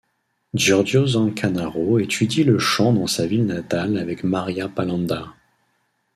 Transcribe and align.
Giorgio 0.55 1.05
Zancanaro 1.05 1.99
étudie 1.99 2.43
le 2.43 2.57
chant 2.57 2.91
dans 2.91 3.05
sa 3.05 3.27
ville 3.27 3.45
natale 3.45 3.99
avec 3.99 4.23
Maria 4.23 4.67
Palanda. 4.67 5.31